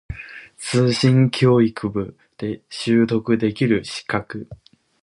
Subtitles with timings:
[0.57, 4.49] 通信教育部で取得できる資格